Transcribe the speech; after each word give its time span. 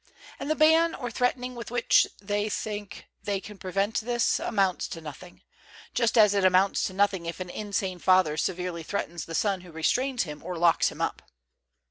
And 0.39 0.49
the 0.49 0.55
ban 0.55 0.95
or 0.95 1.11
threatening 1.11 1.53
with 1.53 1.69
which 1.69 2.07
they 2.19 2.49
think 2.49 3.05
they 3.21 3.39
can 3.39 3.59
prevent 3.59 4.01
this, 4.01 4.39
amounts 4.39 4.87
to 4.87 4.99
nothing; 4.99 5.43
just 5.93 6.17
as 6.17 6.33
it 6.33 6.43
amounts 6.43 6.83
to 6.85 6.93
nothing 6.93 7.27
if 7.27 7.39
an 7.39 7.51
insane 7.51 7.99
father 7.99 8.35
severely 8.35 8.81
threatens 8.81 9.25
the 9.25 9.35
son 9.35 9.61
who 9.61 9.71
restrains 9.71 10.23
him 10.23 10.41
or 10.43 10.57
locks 10.57 10.89
him 10.91 11.01
up. 11.01 11.21